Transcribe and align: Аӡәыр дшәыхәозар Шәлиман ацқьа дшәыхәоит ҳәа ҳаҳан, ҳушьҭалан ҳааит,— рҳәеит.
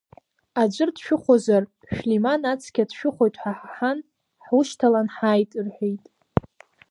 Аӡәыр 0.61 0.89
дшәыхәозар 0.95 1.63
Шәлиман 1.93 2.41
ацқьа 2.51 2.89
дшәыхәоит 2.89 3.35
ҳәа 3.41 3.53
ҳаҳан, 3.59 3.99
ҳушьҭалан 4.45 5.07
ҳааит,— 5.15 5.51
рҳәеит. 5.65 6.03